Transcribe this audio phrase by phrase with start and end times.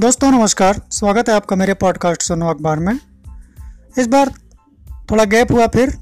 [0.00, 2.98] दोस्तों, नमस्कार। स्वागत है आपका मेरे पॉडकास्ट सुनो अखबार में।
[3.98, 4.32] इस बार
[5.10, 5.98] थोड़ा गैप हुआ फिर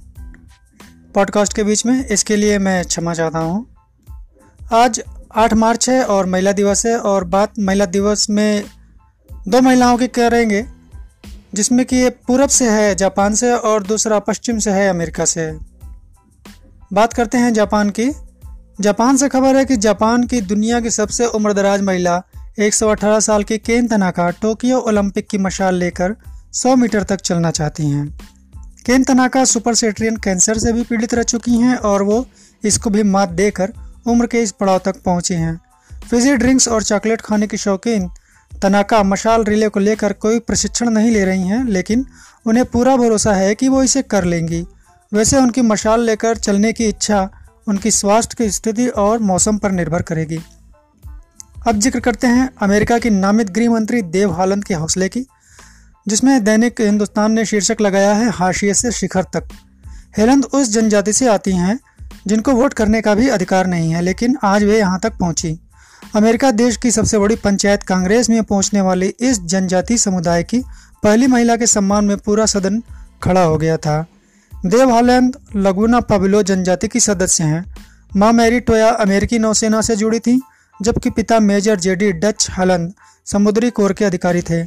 [1.14, 3.66] पॉडकास्ट के बीच में। इसके लिए मैं क्षमा चाहता हूँ।
[4.72, 5.03] आज
[5.37, 8.65] 8 मार्च है और महिला दिवस है और बात महिला दिवस में
[9.48, 10.66] दो महिलाओं की करेंगे
[11.54, 15.58] जिसमें कि ये पूरब से है, जापान से और दूसरा पश्चिम से है, अमेरिका से।
[16.93, 18.11] बात करते हैं जापान की।
[18.80, 22.23] जापान से खबर है कि जापान की दुनिया की सबसे उम्रदराज महिला
[22.59, 26.15] 118 साल की केन तनाका टोक्यो ओलंपिक की मशाल लेकर
[26.55, 28.19] 100 मीटर तक चलना चाहती हैं।
[28.87, 32.27] केन तनाका सुपर सेट्रियन कैंसर से भी पीड़ित रह चुकी हैं और वो
[32.65, 33.73] इसको भी मात देकर
[34.07, 35.61] उम्र के इस पड़ाव तक पहुँची हैं।
[36.11, 38.09] फिजी ड्रिंक्स और चॉकलेट खाने की शौकीन
[38.62, 42.07] तनाका मशाल रिले को लेकर कोई प्रशिक्षण नहीं ले रही हैं, लेकिन
[42.47, 44.67] उन्हें पूरा भरोसा है कि वो इसे कर लेंगी।
[45.12, 47.29] वैसे उनकी मशाल लेकर चलने की इच्छा
[47.69, 50.41] उनकी स्वास्थ्य की स्थिति और मौसम पर निर्भर करेगी।
[51.61, 55.25] अब ज़िक्र करते हैं अमेरिका की नामित गृह मंत्री देव हालंद के हौसले की,
[56.06, 59.48] जिसमें दैनिक हिंदुस्तान ने शीर्षक लगाया है हाशिए से शिखर तक।
[60.19, 61.78] हेलंद उस जनजाति से आती हैं
[62.27, 65.58] जिनको वोट करने का भी अधिकार नहीं है, लेकिन आज वे यहाँ तक पहुँची।
[66.17, 70.62] अमेरिका देश की सबसे बड़ी पंचायत कांग्रेस में पहुँचने वाली इस जनजाति समुदाय की
[71.02, 72.83] पहली महिला के सम्मान में पूरा सदन
[73.22, 74.05] खड़ा हो गया था।
[74.52, 77.64] देव हालैंड लगुना पबिलो जनजाति की सदस्य हैं।
[78.17, 80.41] माँ मैरी टोया अमेरिकी नौसेना से जुड़ी थी।
[80.83, 82.92] जबकि पिता मेजर जेडी डच हलन
[83.27, 84.62] समुद्री कोर के अधिकारी थे।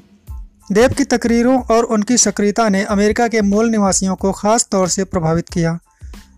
[0.72, 5.04] देव की तकरीरों और उनकी सक्रियता ने अमेरिका के मूल निवासियों को खास तौर से
[5.04, 5.80] प्रभावित किया।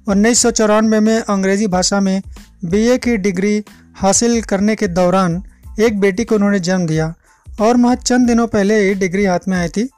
[0.07, 2.21] उन्नीस सौ चौरानवे में में अंग्रेज़ी भाषा में
[2.65, 3.63] बीए की डिग्री
[3.95, 5.43] हासिल करने के दौरान
[5.79, 7.13] एक बेटी को उन्होंने जन्म दिया
[7.61, 9.89] और महज चंद दिनों पहले ही डिग्री हाथ में आई थी।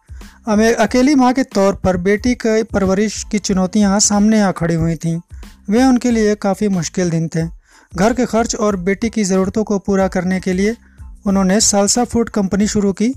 [0.73, 5.21] अकेली माँ के तौर पर बेटी के परवरिश की चुनौतियाँ सामने आ खड़ी हुई थीं।
[5.69, 7.56] वे उनके लिए काफ़ी मुश्किल दिन थे।
[7.95, 10.75] घर के खर्च और बेटी की ज़रूरतों को पूरा करने के लिए
[11.25, 13.07] उन्होंने सालसा फ़ूड कंपनी शुरू की,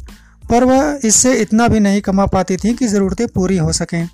[0.50, 4.08] पर वह इससे इतना भी नहीं कमा पाती थी कि ज़रूरतें पूरी हो सकें।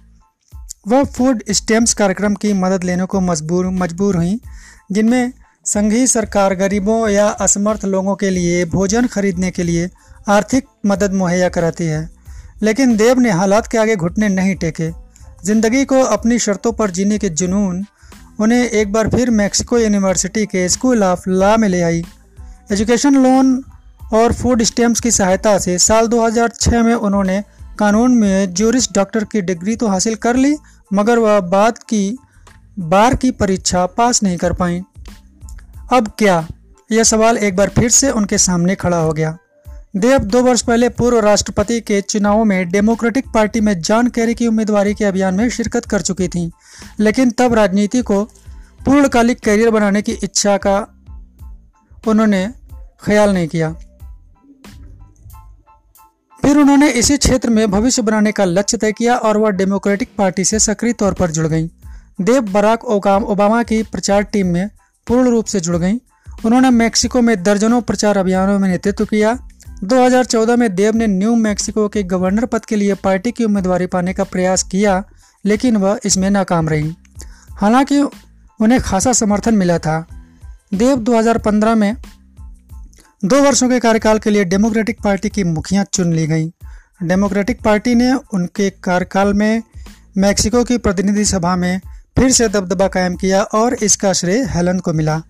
[0.88, 4.40] वह फ़ूड स्टैम्प्स कार्यक्रम की मदद लेने को मजबूर मजबूर हुई,
[4.92, 5.32] जिनमें
[5.64, 9.90] संघीय सरकार गरीबों या असमर्थ लोगों के लिए भोजन खरीदने के लिए
[10.28, 12.10] आर्थिक मदद मुहैया कराती है।
[12.62, 14.90] लेकिन देव ने हालात के आगे घुटने नहीं टेके।
[15.44, 17.84] ज़िंदगी को अपनी शर्तों पर जीने के जुनून
[18.40, 22.04] उन्हें एक बार फिर मैक्सिको यूनिवर्सिटी के स्कूल ऑफ़ लॉ में ले आई।
[22.72, 23.64] एजुकेशन लोन
[24.14, 27.44] और फ़ूड स्टैम्प्स की सहायता से साल 2006 में उन्होंने
[27.78, 30.56] कानून में जूरिस्ट डॉक्टर की डिग्री तो हासिल कर ली,
[30.92, 32.18] मगर वह बाद की,
[32.78, 34.82] बार की परीक्षा पास नहीं कर पाई।
[35.92, 36.48] अब क्या?
[36.92, 39.38] यह सवाल एक बार फिर से उनके सामने खड़ा हो गया।
[39.96, 44.46] देव, दो वर्ष पहले पूर्व राष्ट्रपति के चुनावों में डेमोक्रेटिक पार्टी में जॉन कैरी की
[44.46, 46.50] उम्मीदवारी के अभियान में शिरकत कर चुकी थी।
[47.00, 48.24] लेकिन तब राजनीति को
[48.84, 51.04] पूर्णकालिक करियर बनाने की इच्छा का
[52.08, 52.52] उन्होंने
[53.00, 53.72] ख्याल नहीं किया।
[56.42, 60.44] फिर उन्होंने इसी क्षेत्र में भविष्य बनाने का लक्ष्य तय किया और वह डेमोक्रेटिक पार्टी
[60.44, 61.70] से सक्रिय तौर पर जुड़ गई।
[62.20, 64.70] देव, बराक ओबामा की प्रचार टीम में
[65.06, 65.94] पूर्ण रूप से जुड़ गई।
[66.44, 69.45] उन्होंने मेक्सिको में दर्जनों प्रचार अभियानों में नेतृत्व किया।
[69.84, 74.14] 2014 में देव ने न्यू मैक्सिको के गवर्नर पद के लिए पार्टी की उम्मीदवारी पाने
[74.14, 75.04] का प्रयास किया,
[75.44, 76.94] लेकिन वह इसमें नाकाम रही।
[77.50, 78.00] हालाँकि
[78.60, 80.06] उन्हें खासा समर्थन मिला था।
[80.74, 81.96] देव 2015 में
[83.24, 86.52] दो वर्षों के कार्यकाल के लिए डेमोक्रेटिक पार्टी की मुखिया चुन ली गई।
[87.02, 89.62] डेमोक्रेटिक पार्टी ने उनके कार्यकाल में
[90.18, 91.80] मैक्सिको की प्रतिनिधि सभा में
[92.18, 95.22] फिर से दबदबा कायम किया और इसका श्रेय हेलन को मिला।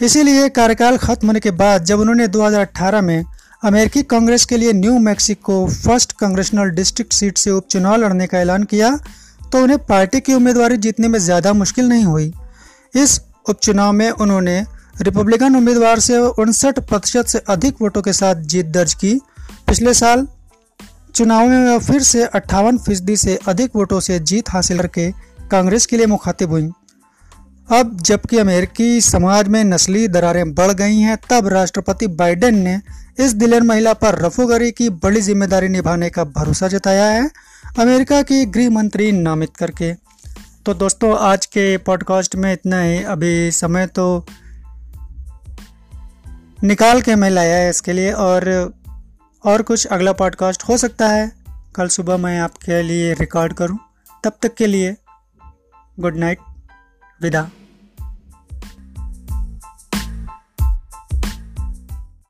[0.00, 3.24] इसीलिए कार्यकाल खत्म होने के बाद जब उन्होंने 2018 में
[3.64, 8.62] अमेरिकी कांग्रेस के लिए New Mexico first congressional district seat से उपचुनाव लड़ने का ऐलान
[8.64, 8.90] किया
[9.52, 12.32] तो उन्हें पार्टी की उम्मीदवारी जीतने में ज़्यादा मुश्किल नहीं हुई।
[12.94, 14.60] इस उपचुनाव में उन्होंने
[15.02, 19.14] रिपब्लिकन उम्मीदवार से उनसठ प्रतिशत से अधिक वोटों के साथ जीत दर्ज की।
[19.66, 20.26] पिछले साल
[21.14, 25.10] चुनाव में वह फिर से अट्ठावन फ़ीसदी से अधिक वोटों से जीत हासिल करके
[25.50, 26.70] कांग्रेस के लिए मुखातिब हुई।
[27.70, 32.80] अब जबकि अमेरिकी समाज में नस्ली दरारें बढ़ गई हैं, तब राष्ट्रपति बाइडेन ने
[33.20, 37.30] इस दिलेर महिला पर रफोगरी की बड़ी ज़िम्मेदारी निभाने का भरोसा जताया है,
[37.78, 39.92] अमेरिका की गृह मंत्री नामित करके।
[40.66, 44.26] तो दोस्तों, आज के पॉडकास्ट में इतना ही। अभी समय तो
[46.64, 48.72] निकाल के मैं लाया है इसके लिए और
[49.44, 51.30] और कुछ अगला पॉडकास्ट हो सकता है।
[51.76, 53.78] कल सुबह मैं आपके लिए रिकॉर्ड करूँ।
[54.24, 54.96] तब तक के लिए
[56.00, 56.38] गुड नाइट,
[57.20, 57.48] विदा।